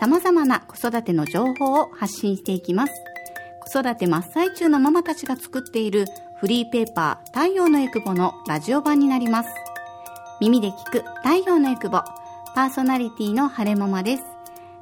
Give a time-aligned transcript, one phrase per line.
[0.00, 2.92] 様々な子育ての情報を発信していきます
[3.60, 6.06] 子育て真っ最中のママたちが作っている
[6.40, 9.50] フリーペーパー太陽のエクボのラジオ版になります
[10.40, 12.02] 耳で聞く太陽のエクボ
[12.54, 14.34] パーソナリティの晴れママです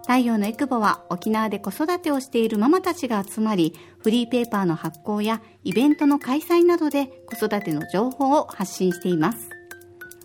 [0.02, 3.72] 太陽のエクボは沖縄で子育てをしているママたちが集まり、
[4.02, 9.48] フリーペーパーの発行やイベントの開催などで子育ての情報を発信しています。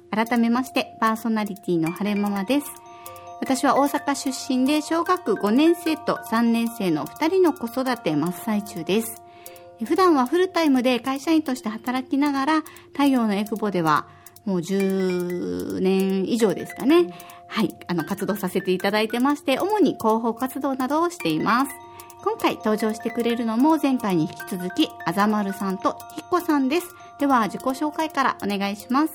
[0.09, 2.67] 改めまして、パーソナリティの晴れママです。
[3.39, 9.21] 私は大阪出身で小学5年生と3年生の2人の子育て真っ最中です。
[9.85, 12.61] 普段はフルタイムで会社員として働きながら、
[12.93, 14.07] 太陽のエクボでは
[14.45, 17.13] もう10年以上ですかね。
[17.47, 21.71] はい、あの、活動させていただいてまして、主に広報活動などをしています。
[22.23, 26.87] 今回登場してくれるのも前回に引き続き、あざまるさんとひっこさんです。
[27.19, 29.13] では、自己紹介からお願いします。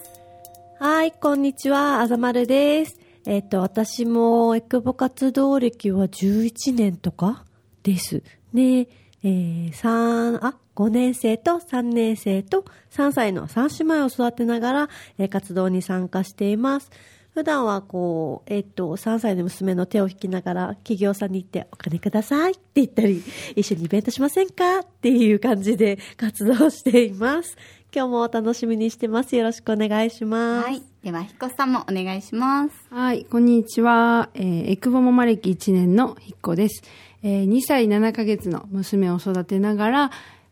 [0.78, 3.01] はい、こんにちは、あざまるです。
[3.26, 7.44] えっ、と、私もエクボ活動歴は11年とか
[7.82, 8.22] です。
[8.52, 8.88] で、
[9.22, 16.90] えー、3、あ、5年生と3年生と3歳の3姉妹を育てながら、えー活動に参加しています。
[17.34, 23.22] 普段はこう、えっ、と、3歳の娘の手を引きながら企業さんに行ってお金くださいって言ったり、
[23.56, 27.56] 一緒にイベントしませんかっていう感じで活動しています。
[27.94, 29.36] 今日もお楽しみにしてます。
[29.36, 30.66] よろしくお願いします。
[30.66, 30.91] はい。
[31.02, 32.74] では、ひっこさんもお願いします。
[32.90, 34.30] はい、こんにちは。
[34.34, 36.84] えー、エクボママ歴1年のひっこです。
[37.24, 40.10] えー、2歳7ヶ月の娘を育てながら、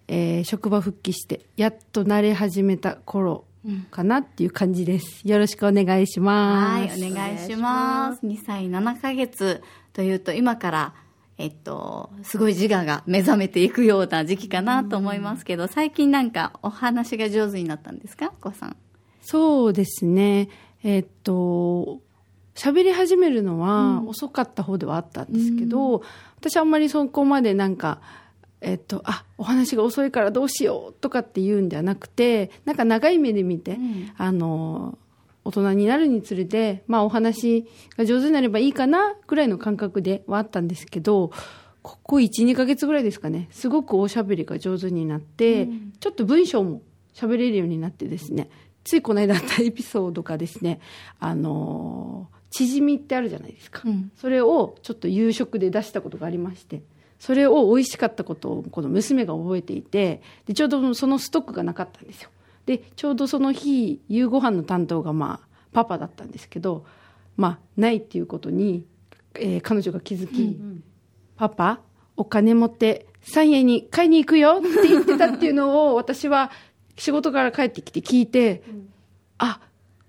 [0.08, 3.44] えー、職場復帰して、やっと慣れ始めた頃
[3.92, 5.22] かなっていう感じです。
[5.24, 6.98] よろしくお願いします。
[6.98, 8.26] はい、お願いします。
[8.26, 9.62] 2歳7ヶ月
[9.92, 10.94] というと、今から、
[11.38, 18.32] えっと、すごい自我が目覚めていくような時期かなと思いますけど、最近なんかお話が上手になったんですか？
[18.36, 18.76] お子さん。
[19.30, 20.48] そうですね。
[20.82, 22.00] えーっと、
[22.56, 26.02] 喋り始めるのは遅かった方ではあったんですけど、
[26.38, 28.00] 私はあんまりそこまでなんか、
[28.60, 34.10] えーっと、あ、お話が遅いからどうしようとかって言うんではなくて、なんか長い目で見て、ん。
[34.16, 34.98] あの、
[35.44, 41.30] 大人になるにつれて、まあお話が上手になればいいかな、ぐらいの感覚ではあったんですけど、
[41.82, 45.68] ここ1、2ヶ月ぐらいですかね、すごくおしゃべりが上手になって、
[46.00, 46.82] ちょっと文章も
[47.14, 48.50] 喋れるようになってですね、
[48.90, 50.80] ついこの間あったエピソードがですね、
[51.20, 53.82] あのー、チヂミってあるじゃないですか。
[53.84, 56.82] うんそれをちょっと夕食で出したことがありまして、
[57.20, 62.30] それを美味しかったことをこの娘が覚えていて、で、ちょうどそのストックがなかったんですよ。
[62.66, 66.84] で、ちょうどその日、夕ご飯の担当がまあ、パパだったんですけど、
[67.36, 68.84] まあ、ないっていうことに、
[69.36, 70.58] えー彼女が気づき、
[71.36, 71.78] パパ、
[72.16, 76.50] お金持って三円に買いに行くよって言ってたっていうのを私は
[77.00, 78.62] 仕事から帰ってきて聞いて、
[79.38, 79.58] あ、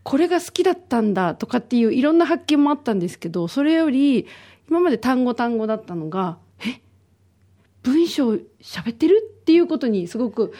[0.03, 4.27] これが好きだったんだとかっていういろんな発見もあったんですけど、それより
[4.69, 6.81] 今まで単語単語だったのが、え、
[7.83, 8.31] 文章
[8.61, 9.25] 喋ってる？
[9.41, 10.53] っていうことにすごく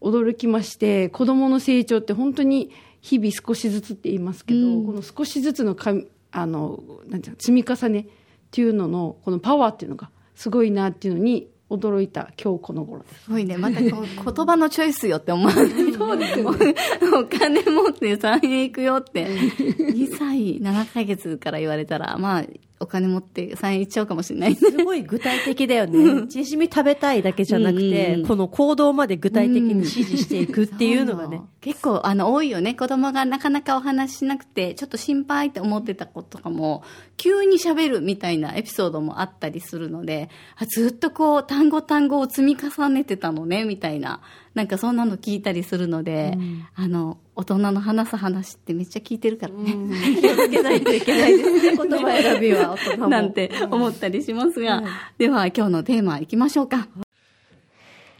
[0.00, 4.86] 驚きまして、子供の成長って本当に日々少しずつって言いますけど、うん。
[4.86, 5.92] この少しずつのか
[6.32, 8.06] あの、なんていうの積み重ねっ
[8.50, 13.24] ていうのの、このパワーっていうのがすごいなっていうのに驚いた今日この頃です。
[13.24, 13.56] すごいね。
[13.56, 15.50] またこう言葉のチョイスよって思う。
[15.50, 16.74] そうですよ、ね、
[17.14, 19.28] お金持って3円行くよって。
[19.28, 22.44] 2歳7ヶ月から言われたら、まあ、
[22.80, 24.56] お金持って3円行っちゃうかもしれない。
[24.56, 26.26] すごい具体的だよね。
[26.28, 31.42] チヂミ食べたいだけじゃなくて、うんこの行動まで具体的に指示していくっていうのがね。
[31.60, 36.82] 結構あの多いよね子供がなかなかお話ししなくてちょっと心配って思ってたこととかも
[37.18, 44.22] 急に喋るみたいなエピソードもあったりするのであずっとこう単語単語を積み重ねてたのねみたいな
[44.54, 46.36] なんかそんなの聞いたりするので、
[46.74, 49.72] あの大人の話す話ってめっちゃ聞いてるからね、
[50.20, 51.76] 気をつけないといけないですね。
[51.76, 53.08] 言葉選びは大人も。
[53.08, 54.82] なんて思ったりしますが、
[55.18, 56.88] では今日のテーマいきましょうか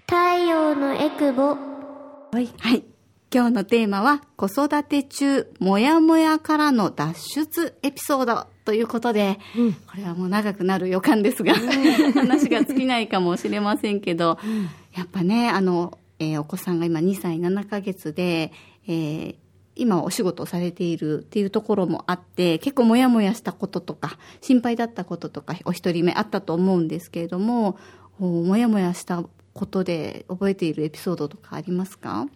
[0.07, 0.15] 太
[0.49, 1.57] 陽のエクボ
[2.33, 2.49] はい。
[2.61, 2.90] はい。
[3.33, 9.39] 今日のテーマは、子育て中、もやもやからの脱出エピソードということで、
[9.89, 14.37] これはもう長くなる予感ですが、話が尽きないかもしれませんけど、
[14.97, 18.53] やっぱね、あの、えーお子さんが今2歳7ヶ月で、
[18.87, 19.35] えー
[19.77, 27.79] 今お仕事をされているっていうところもあって、結構モヤモヤしたこととか、心配だったこととか、お一人目あったと思うんですけれども、
[28.19, 29.23] こうモヤモヤした
[29.55, 32.27] ことで覚えているエピソードとかありますか？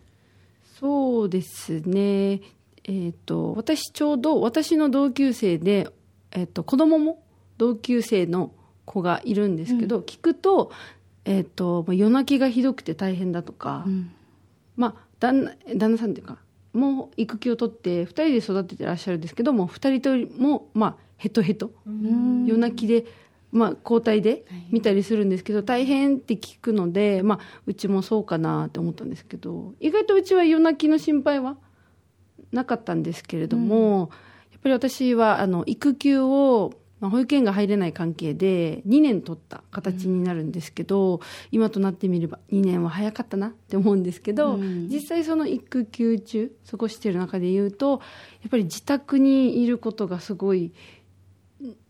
[0.79, 2.41] そうですね。
[2.85, 5.89] えっ、と、私ちょうど、私の同級生で、
[6.33, 7.23] えっ、と、子供も
[7.59, 8.53] 同級生の
[8.85, 10.73] 子がいるんですけど、聞くと、
[11.25, 14.11] えっ、と、まあ夜泣きがひどくて大変だとか、うん
[14.77, 16.39] まあ、旦那旦那さんっていうか、
[16.73, 21.71] もう育休を取って、二人で育ててらっしゃるんですけども、二人とも、まあ、ヘトヘト。
[22.47, 23.07] 夜泣きで、
[23.55, 31.57] まあ、交代で見たりするんですけど、大変って聞くので、まあ、うちもそうかなって思ったんですけど、意外とうちは夜泣きの心配は
[32.51, 34.11] なかったんですけれども、
[34.51, 41.21] やっぱり私は、あの、育休を、まあ、保育園が入れない関係で2年取った形になるんですけど、
[41.53, 44.89] 今となってみれば2年は早かったなって思うんですけど、うん。
[44.89, 50.73] 実際その育休中過ごしている中で言うとやっぱり自宅にいることがすごい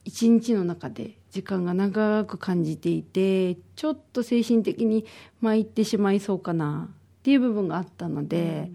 [0.05, 5.07] 一日の中で時間が長く感じていてちょっと精神的に
[5.41, 8.71] 参ってしまいそうかなっていう部分があったので、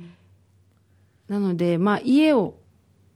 [1.27, 2.55] なのでまあ家を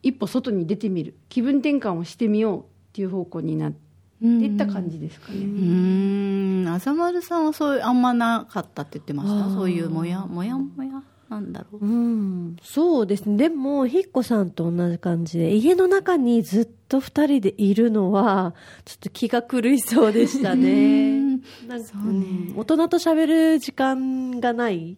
[0.02, 1.14] 一歩外に出てみる。
[1.28, 5.38] 気分転換をしてみようっていう方向になっていった感じですかね。
[5.38, 9.50] うーん、あざまるさんはそういう、あんまなかったって言ってました？
[9.50, 11.02] そういうもや、もやもや？
[11.34, 11.84] なんだろう。
[11.84, 13.36] うん、そうですね。
[13.36, 18.54] でも、ひっこさんと同じ感じで、家の中にずっと二人でいるのは、
[18.84, 21.40] ちょっと気が狂いそうでしたね。
[21.66, 22.18] なんかそうね
[22.50, 24.96] うん大人と喋る時間がない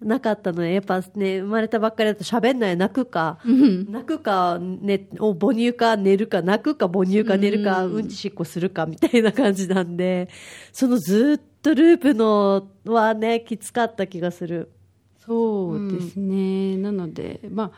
[0.00, 10.28] なかったので、やっぱね、生まれたばっかりだと喋んない、泣くか、泣くか、ね、お母乳か寝るか、泣くか母乳か寝るか、うんちしっこするかみたいな感じなんで、
[10.72, 14.70] そのずっとループのはね、きつかった気がする。
[15.24, 17.70] そうですね、なので、まあ、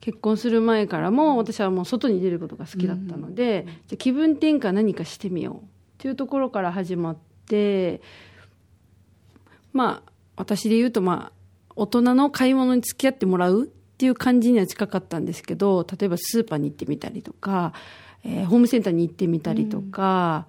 [0.00, 5.58] 結婚する前からも私はもう外に出ることが好きだったので、じゃあ気分転換何かしてみようっ
[5.98, 7.16] ていうところから始まっ
[7.46, 8.02] て
[9.72, 11.32] まあ私で言うとまあ
[11.74, 17.72] 大人の買い物に付き合ってもらうっていう感じには近かったんですけど例えばスーパーに行ってみたりとか、
[18.24, 20.46] えーホームセンターに行ってみたりとか、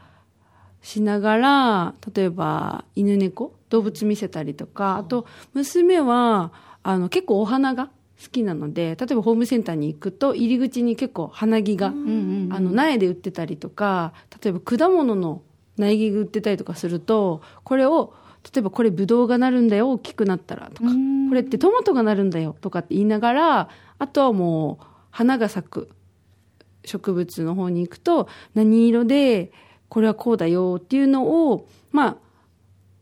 [0.82, 6.52] しながら、例えば犬猫、動物見せたりとか、あと娘は、
[6.84, 7.88] あの結構お花が
[8.22, 15.42] 好きなので、例えばホームセンターに行くと入り口に結構花木が、あの苗で売ってたりとか、例えば果物の
[15.78, 18.14] 苗木が売ってたりとかすると、これを、
[18.54, 20.90] 例えばこれブドウがなるんだよ、大きくなったらとか、
[21.30, 25.90] これってトマトがなるんだよとかって言いながら、あとはもう花が咲く
[26.86, 29.52] 植物の方に行くと何色で
[29.90, 32.18] これはこうだよっていうのをまあ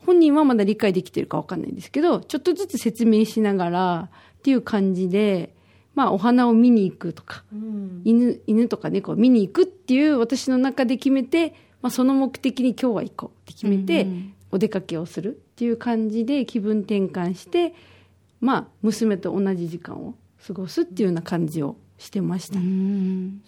[0.05, 5.53] 本人はまだ理解できてるか分かんないんですけどちょっとずつ説明しながらっていう感じで
[5.93, 7.43] まあお花を見に行くとか、
[8.03, 14.05] 犬犬とか猫を見に行くっていう私の中で決めて、まあ、その目的に今日は行こうって決めて、
[14.51, 17.73] お出かけをするっていう感じで気分転換して
[18.39, 20.13] まあ娘と同じ時間を
[20.45, 22.59] 過ごすっていうような感じをしてました。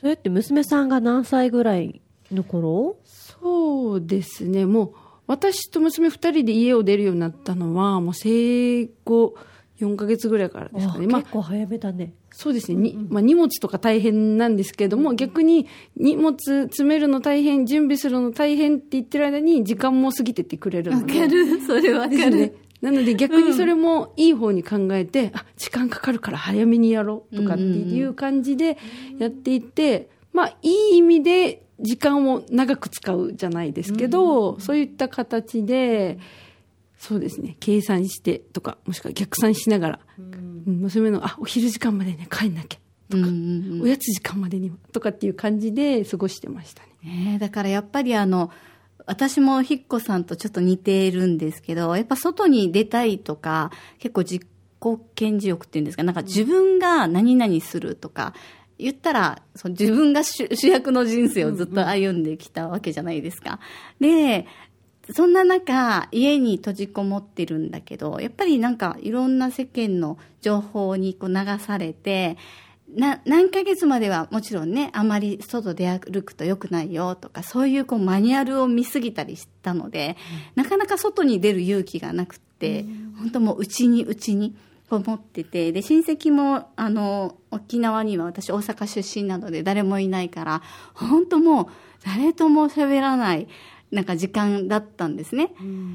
[0.02, 2.98] それって娘さんが何歳ぐらいの頃？
[3.06, 4.94] そうですね、もう
[5.28, 9.36] 私と娘2人で家を出るようになったのは、もう生後
[9.80, 12.14] 4ヶ月ぐらいからですかね、まああ結、構早めだね。
[12.32, 21.28] そうですね、にまあ、荷物とか大変なんですけれども、逆に荷物詰めるの大変、準備するの大変って言ってる間に、時間も過ぎてってくれるので。
[21.28, 21.62] る。
[21.62, 22.54] それわですね。
[22.82, 28.78] なので逆にそれもいい方に考えて、あ、時間かかるから早めにやろうとかっていう感じで
[29.18, 36.20] やっていって、まあいい意味で時間を長く使うじゃないですけど、そういった形で、
[36.98, 40.64] そうですね、計算してとか、もしくは逆算しながら、うん。
[40.82, 43.24] 娘の、あ、お昼時間までね、帰んなきゃとか、
[43.82, 46.90] おやつ時間までにはとかっていう感じで過ごしてましたね。
[47.04, 48.52] ねえだからやっぱりあの、
[49.06, 54.44] 私もひっこさんとちょっと似ているんですけど、やっぱ外に出たいとか、結構自己
[54.80, 58.34] 顕示欲っていうんですか、なんか自分が何々するとか、
[58.80, 63.60] 言ったら、そう自分が主主役の人生をずっと歩んできたわけじゃないですか。
[64.00, 64.48] で、
[65.12, 72.38] そんな中、家に閉じこもってるんだけど、やっぱりなんかいろんな世間の情報にこう流されて、
[72.96, 80.16] な、何ヶ月まではもちろんね、あまり外出歩くと良くないよとか、そういうこうマニュアルを見すぎたりしたので、
[80.56, 82.86] なかなか外に出る勇気がなくって、
[83.18, 84.56] 本当もう内に内に
[84.90, 90.62] こもってて、で、親戚も、あの、沖縄には私大阪出身なので誰もいないから、
[90.94, 91.68] 本当もう
[92.06, 93.48] 誰とも喋らない。
[93.92, 95.52] なんか時間だったんですね。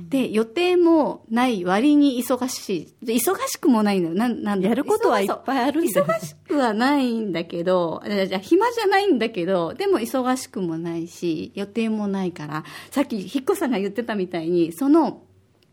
[0.08, 3.12] で、予定もない割に忙しい。
[3.12, 4.14] 忙しくもないのよ。
[4.16, 15.22] なん、なんだやることはいっぱいあるんだ忙しくはないんだけど、じゃじゃ暇じゃないんだけど、でも忙しくもないし、予定もないから、さっきひっこさんが言ってたみたいに、その、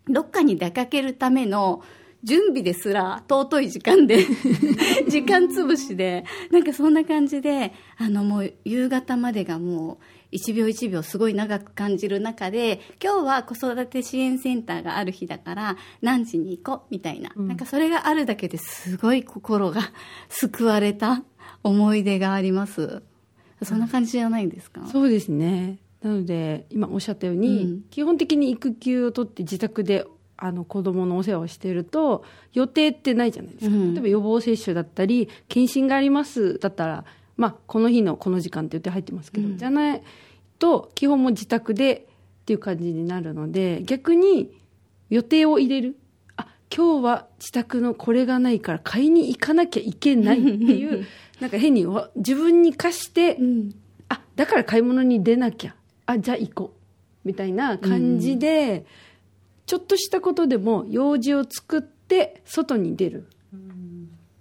[0.08, 1.82] どっかに出かけるための
[2.24, 4.26] 準備ですら尊い時間で、
[5.10, 19.82] 時間潰しで、なんかそんな感じで、あのもう夕方までがもう一秒一秒すごい長く感じる中で、今日は子育て支援センターがある日だから何時に行こうみたいな、なんかそれがあるだけですごい心が
[20.30, 21.24] 救われた
[21.64, 23.02] 思い出があります。
[23.64, 25.80] そんな感じじゃないですか、そうですね。
[26.02, 30.06] なので、今おっしゃったように、うん基本的に育休を取って自宅で
[30.44, 33.76] あの子供のお世話をしていると、予定ってないじゃないですか。
[33.76, 33.94] うん。
[33.94, 37.06] 例えば予防接種だったり、検診がありますだったら、
[37.38, 39.58] まあ、この日のこの時間って予定入ってますけど、うん。
[39.60, 40.02] じゃない
[40.58, 42.08] と、基本も自宅で
[42.42, 44.52] っていう感じになるので、逆に
[45.12, 45.96] 予定を入れる。
[46.38, 51.06] あ、今日は自宅のこれがないから買いに行かなきゃいけないっていう、
[51.40, 53.76] なんか変にわ自分に課して、うん。
[54.10, 55.76] あだから買い物に出なきゃ。
[56.08, 57.28] あじゃあ行こう。
[57.28, 58.88] みたいな感じで、
[59.72, 63.30] ちょっとしたことでも用事を作って外に出る。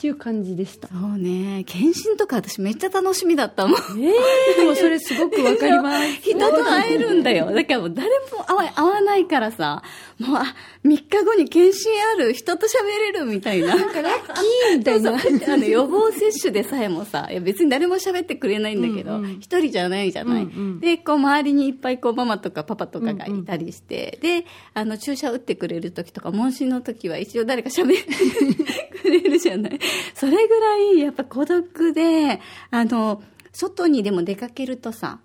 [0.00, 1.62] っていう感じでした、そうね。
[1.64, 4.00] 検診とか私めっちゃ楽しみだったもん。
[4.00, 7.50] でもそれすごくわかります 人と会えるんだよ。
[7.52, 9.82] だからもう誰も会わ会わないからさ、
[10.18, 10.54] もう、あ、
[10.84, 13.76] 3日後に検診ある、人と喋れるみたいな。
[13.76, 15.12] なんかラッキーみたいな。
[15.12, 29.78] あの予防接種でさえもさ、いや別に誰も喋ってくれないんだけど、一、人じゃないじゃない、うんうんで、こう周りにいっぱいこうママとかパパとかがいたりして、で、あの注射打ってくれる時とか、問診の時は一応誰か喋ってくれるじゃない
[30.14, 35.20] それぐらいやっぱ孤独で、あの、外にでも出かけるとさ、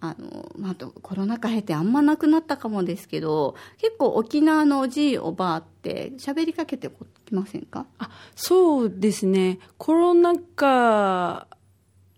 [0.00, 6.90] あの、まあ、あとコロナ禍経てあんまなくなったかもですけど、結構沖縄のおじいおばあって喋りかけて
[7.26, 7.86] きませんか？
[7.98, 9.58] あそうですね。
[9.76, 11.46] コロナ禍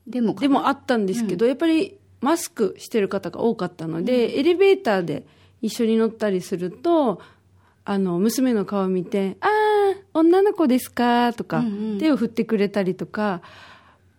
[0.07, 5.27] でもでもあったんですけど、やっぱりマスクしてる方が多かったので、エレベーターで
[5.61, 7.21] 一緒に乗ったりすると
[7.85, 9.51] あの娘の顔を見て「ああ
[10.14, 11.99] 女の子ですか?」とか、うんうん。
[11.99, 13.42] 手を振ってくれたりとか、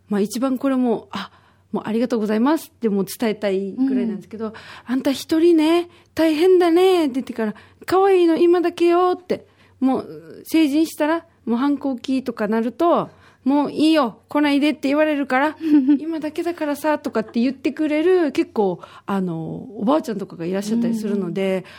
[0.09, 1.31] まあ、一番これも「あ
[1.71, 4.53] もうありがとうございます」ってもう伝えたいぐらいなんですけど
[4.85, 9.45] 「あんた一人ね大変だね」って言ってから「可愛いの今だけよ」って
[9.79, 13.09] もう成人したらもう反抗期とかなると
[13.43, 15.57] もういいよ来ないでって言われるから
[15.99, 21.69] 今だけだからさとかって言ってくれる結構あのおばあちゃんとかがいらっしゃったりするので、は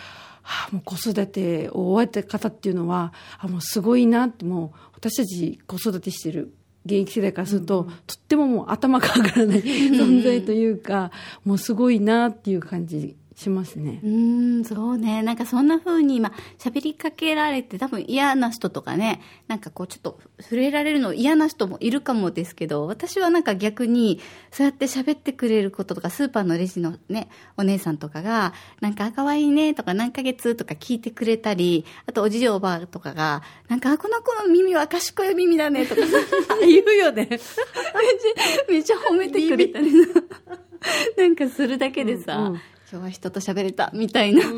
[0.45, 9.61] あ、もう子育てを終えた方っていうのはあもうすごいなってもう私たち子育てしてる現役世代からすると、とってももう頭が上がらない
[9.91, 11.11] 存在というか、
[11.45, 14.01] もうすごいなっていう感じしますね。
[14.03, 15.23] うーん、そうね。
[15.23, 24.21] なんかそんな風に今、喋りかけられて、多分嫌な人とかね、なんかこうちょっと触れられるの嫌な人もいるかもですけど、私はなんか逆に、
[24.53, 36.03] そうやって喋ってくれることとか、スーパーのレジのね、お姉さんとかが、なんか、あ可愛いねとか、何ヶ月とか聞いてくれたり、あとおじいおばあとかが、なんか、あこの子の耳は賢い耳だねとか、
[36.65, 37.29] 言うよね。
[38.69, 39.91] めっちゃ褒めてくれたり
[41.17, 42.61] なんかするだけでさ、うんうん
[42.95, 44.57] 今日は人と喋れたみたいな感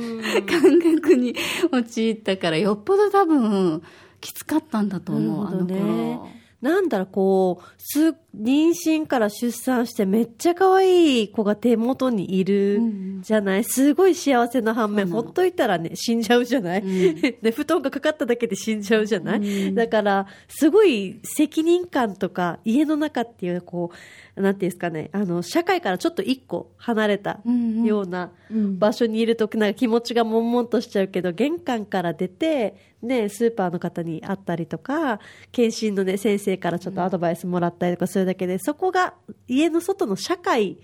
[1.00, 1.34] 覚に
[1.72, 3.82] 陥ったからよっぽど多分
[4.20, 5.78] きつかったんだと思う、ね。
[5.78, 6.28] あの頃
[6.60, 12.80] なんだろう、こう、す、妊娠から出産してめっちゃ可愛い子が手元にいる
[13.20, 16.82] じゃない、すごい幸せな反面、ほっといたらね、死んじゃうじゃない、
[17.42, 23.90] で、布団がかかっただけで死んじゃうじゃない、だから、すごい責任感とか、家の中っていう、こ
[24.36, 27.84] う、なんていうんですかね、あの、社会からちょっと一個離れたうんうん。
[27.84, 28.30] ような
[28.78, 32.74] 場所にいると、なんか気持ちが悶々としちゃうけど、玄関から出て、
[33.06, 35.20] ね、スーパーの方に会ったりとか、
[35.52, 39.14] 検診のね、先生からちょっとアドバイスもらったりとかするだけで、そこが
[39.48, 40.78] 家の外の社会、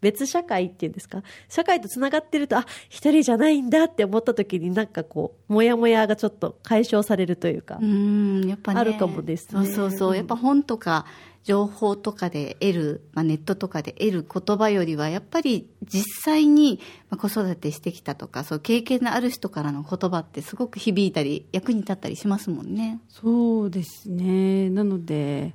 [0.00, 1.22] 別社会っていうんですか？
[1.48, 7.78] 社会と繋がってると、あ、一人じゃないんだって思った時になんかこう、もやもやがちょっと解消されるというか。
[7.80, 8.80] うんやっぱね。
[8.80, 9.64] あるかもですね。
[9.66, 10.16] そうそうそう。
[10.16, 11.06] やっぱ本とか
[11.46, 23.00] 情報とかで得る、まあ、ネットとかで得る言葉よりはやっぱり実際にまあ子育てしてきたとかそう経験のある人からの言葉ってすごく響いたり役に立ったりしますもんね。
[23.08, 24.70] そうですね。
[24.70, 25.54] なので、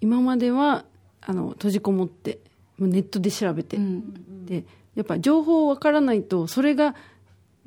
[0.00, 0.84] 今までは、
[1.22, 2.38] あの、閉じこもって、
[2.78, 6.94] ネットで調べて、うんで、やっぱ情報わからないと、それが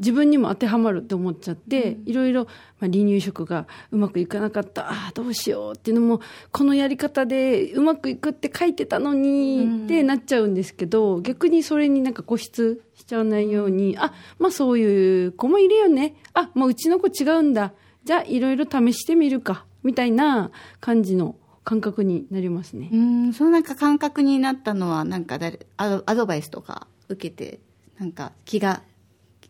[0.02, 2.46] 自分にも当てはまるって思っちゃって、いろいろ、
[2.80, 16.16] まあ、離乳食がうまくいかなかった、ああ、どうしようっていうのも、このやり方でうまくいくって書いてたのに、ってなっちゃうんですけど、逆にそれになんか固執しちゃわないように、あ、まあそういう子もいるよね。
[16.34, 17.74] あ、まあうちの子違うんだ。
[18.04, 19.66] じゃあいろいろ試してみるか。
[19.84, 22.90] みたいな感じの感覚になりますね。
[22.92, 27.60] うんそのなんか感覚になったのはなんか誰アドアドバイスとか受けて
[28.00, 28.82] なんか気が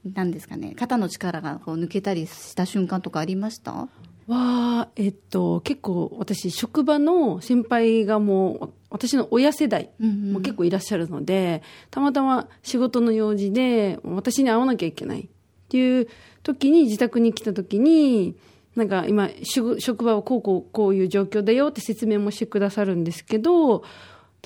[0.05, 3.72] なんですかね肩の力がこう抜けたりした瞬間とかありました？
[3.72, 3.89] わ
[4.29, 15.27] あ、えっと、結構私、職場の先輩がもう、私の親世代も結構いらっしゃるので、たまたま仕事の用事で、私に会わなきゃいけないっ
[15.70, 16.08] ていう
[16.43, 18.38] 時に、自宅に来た時に、
[18.75, 23.84] なんか今、職職場はこうこうこういう状況だよって説明もしてくださるんですけど、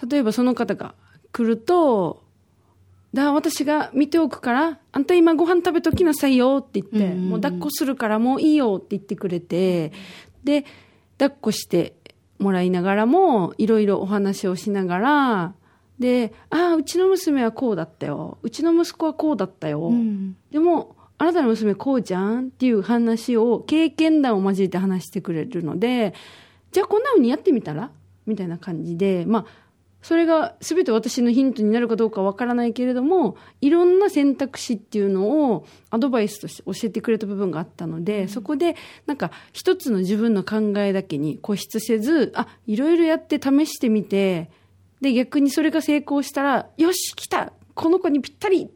[0.09, 0.95] 例えばその方が
[1.31, 2.23] 来ると、
[3.15, 9.91] だ私が見ておくから、あんた今ご飯食べときなさいよって言って、もう抱っこするからもういいよって言ってくれて、
[10.43, 10.65] で、
[11.17, 11.95] 抱っこして
[12.37, 15.53] もらいながらも、いろいろお話をしながら、
[15.97, 18.37] で、ああ、うちの娘はこうだったよ。
[18.41, 19.93] うちの息子はこうだったよ。
[20.51, 26.13] でも、あなたの娘こうじゃんっていう話を、経験談を交えて話してくれるので、
[26.73, 27.91] じゃあこんな風にやってみたら？
[28.25, 29.64] みたいな感じで、まあ、
[30.05, 38.75] それが全て私のヒントになるかどうかわからないけれども、いろんな選択肢っていうのをアドバイスとして教えてくれた部分があったので、そこで
[39.07, 44.51] なんか一つの自分の考えだけに固執せず、あ、いろいろやって試してみて、
[45.01, 48.69] で、逆にそれが成功したら、よし、来たこの子にぴったり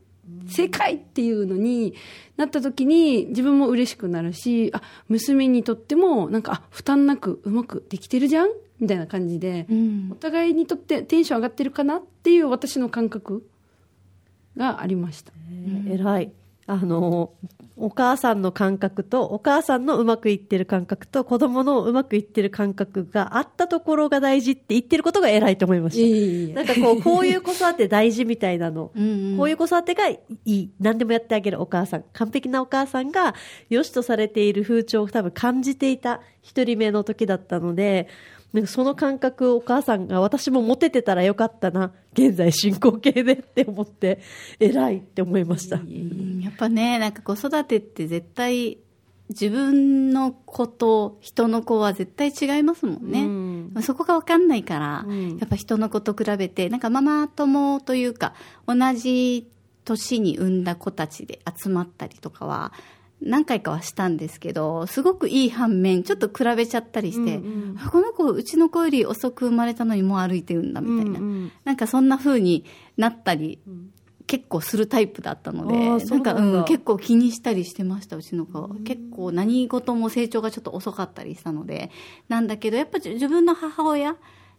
[0.47, 1.93] 正解っていうのに
[2.37, 9.67] なった時に自分も嬉しくなるし、あ、娘にとってもなんか、あ、負担なくうまくできてるじゃんみたいな感じで、
[10.11, 13.47] お互いにとってテンション上がってるかなっていう私の感覚
[14.57, 15.31] がありました。
[15.87, 16.31] えらい。
[16.69, 17.33] あの、
[17.77, 26.53] お母さんの感覚と、お母さんのうまくいってる感覚と、子供のうまくいってる感覚があったところが大事って言ってることが偉いと思いました。
[26.53, 28.91] なんかこう、こういう子育て大事みたいなの。
[28.95, 30.69] んうんこういう子育てがいい。
[30.79, 32.03] 何でもやってあげるお母さん。
[32.13, 33.33] 完璧なお母さんが、
[33.71, 38.07] 良しとされている風潮を多分感じていた一人目の時だったので、
[38.53, 41.91] なんかその感覚をお母さんが私も持ててたらよかったな。
[42.13, 44.19] 現在進行形でって思って、
[44.59, 45.77] 偉いって思いました。
[45.77, 48.79] うんやっぱねなんか子育てって絶対
[49.29, 58.33] 自分の子と人の子は絶対違いますもんね、うんそこが分かんないから、うんやっぱ人の子と比べてなんかママ友というか
[58.67, 59.47] 同じ
[59.85, 62.73] 年に産んだ子たちで集まったりとかは
[63.21, 67.41] 何回かはしたんですけどすごくいい反面ちょっと比べちゃったりして、
[67.77, 72.65] あこの子うちの子より遅く生まれたのにもう歩いてるんだみたいな、うんうんなんかそんな風に
[72.97, 73.59] なったり、
[74.29, 76.33] 結構するタイプだったのでなんだ。
[76.33, 78.69] うん、結構気にしたりしてましたうちの子は。
[78.85, 81.89] 結構何事も成長がちょっと遅かったりしたので
[82.27, 84.15] なんだけどやっぱ自分の母親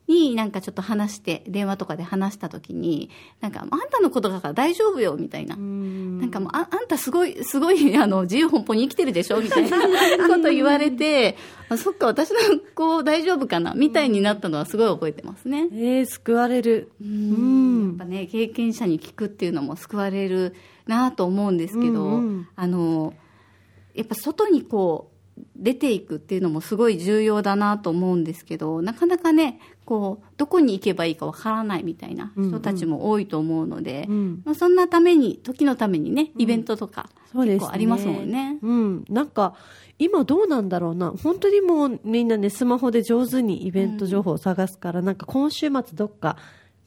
[0.07, 3.11] になんかちょっと話して電話とかで話した時に
[3.41, 5.57] なんかあんたのことだから大丈夫よみたいな。
[5.57, 9.79] なんかもうああんたすごい すごいあの自由奔放に生きてるでしょみたいな
[10.29, 11.37] こと言われて
[11.69, 12.39] あそっか私の
[12.75, 15.69] 子大丈夫かなみたいになったのはすごい覚えてますね。
[15.73, 16.91] えー、救われる。
[17.01, 17.89] うん。
[17.89, 20.55] やっぱね経験者に聞くっていうのも救われる
[20.87, 22.49] なと思うんですけど、うんうん。
[22.57, 23.15] あの
[23.95, 25.20] やっぱ外にこう
[25.57, 38.59] 出ていくっていうのもすごい重要だなと思うんですけどなかなかねこうどこに行けばいいかわからないみたいな人たちも多いと思うので、うんまあ、そんなために時のためにねイベントとかそう結構ありますもんね。
[38.63, 39.05] うん。
[39.09, 39.55] なんか、
[39.99, 41.13] 今どうなんだろうな。
[41.23, 46.37] 本当にもうみんなね、スマホで上手にイベント情報を探すから、なんか今週末どっか、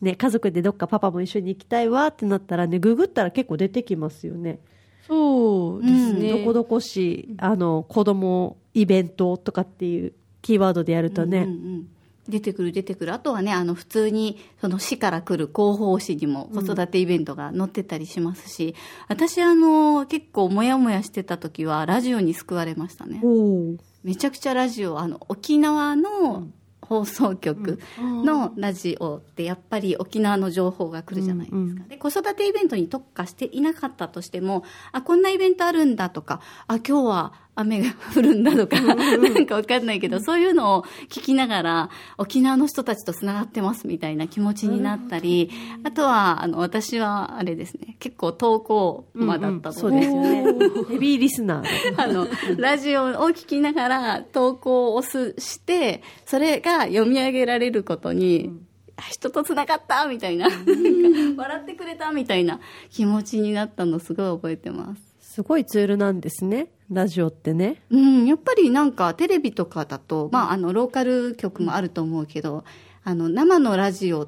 [0.01, 4.59] ね、家族でどっかパパも一緒に行きたいわってなったらね、ググったら結構出てきますよね。
[5.07, 6.31] そうですね。
[6.31, 11.39] どこどこし、あの、子供イベントとかっていうキーワードでやるとね。
[11.39, 11.87] うんうん
[12.27, 13.13] 出てくる出てくる。
[13.13, 18.75] あとはねあの普通にその市から来る広報誌にも子育てイベントが載ってたりしますし、
[19.09, 23.21] 私あの結構モヤモヤしてた時はラジオに救われましたね。
[24.03, 26.47] めちゃくちゃラジオあの沖縄の
[26.86, 45.51] 放送局のラジオってやっぱり沖縄の情報が来るじゃないですか、で子育てイベントに特化していなかったとしてもあこんなイベントあるんだとかあ今日は雨が降るんだとかなんかわかんないけどそういうのを聞きながら沖縄の人たちとつながってますみたいな気持ちになったり
[45.83, 50.43] あとはあの私はあれですね結構投稿魔だったので、そうですよね。
[50.89, 51.95] ヘビーリスナー。
[51.95, 52.03] だ。
[52.03, 58.51] あの、ラジオを聞きながら投稿を押すして、それが読み上げられることに、
[58.95, 60.47] あ人と繋がったみたいな、
[61.37, 65.12] 笑ってくれたみたいな気持ちになったのすごい覚えてます。
[65.34, 66.67] すごいツールなんですね。
[66.91, 67.82] ラジオってね。
[67.89, 72.63] うん、やっぱりなんかテレビとかだと、まあ、あの、ローカル局もあると思うけど、
[73.04, 74.28] あの、生のラジオ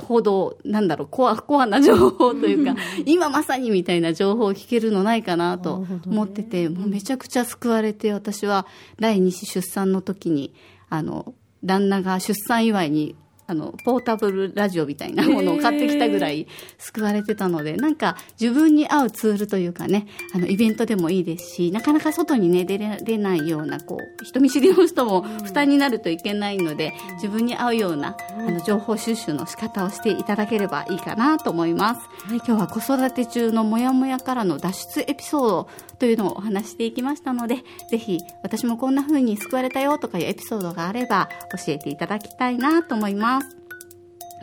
[0.00, 8.66] ほど、なんだろう、コア、コアな情報というか、 今まさにみたいな情報を聞けるのないかなと思ってて、もうめちゃくちゃ救われて、私は
[9.00, 10.54] 第二子出産の時に、
[10.90, 11.34] あの、
[11.64, 13.16] 旦那が出産祝いに
[13.48, 32.00] あの、ポータブルラジオみたいなものを買ってきたぐらい救われてたので、なんか自分に合うツールというかね、あの、イベントでもいいですし、なかなか外にね、出れ出ないような、こう、人見知りの人も負担になるといけないので、自分に合うような、あの、情報収集の仕方をしていただければいいかなと思います。
[32.28, 37.56] 今日は子育て中のモヤモヤからの脱出エピソードというのをお話していきましたので、
[37.90, 43.37] ぜひ私もこんな風に救われたよとかいうエピソードがあれば教えていただきたいなと思います。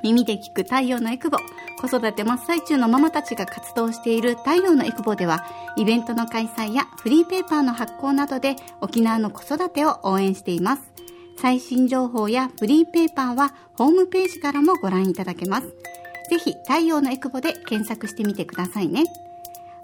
[0.05, 1.39] 耳で聞く太陽のエクボ。
[1.81, 10.83] 子育て真っ最中のママたちが活動している太陽のエクボでは、イベントの開催やフリーペーパーの発行などで沖縄の子育てを応援しています。
[11.41, 15.67] 最新情報やフリーペーパーはホームページからもご覧いただけます。
[16.29, 19.05] ぜひ太陽のエクボで検索してみてくださいね。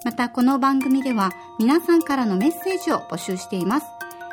[0.05, 3.87] またこの番組では皆さんからのメッセージを募集しています。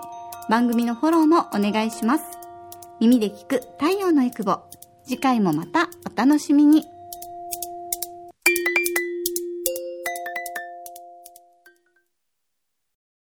[0.49, 2.23] 番組のフォローもお願いします。
[2.99, 4.61] 耳で聞く太陽のエクボ。
[5.03, 6.85] 次回もまたお楽しみに。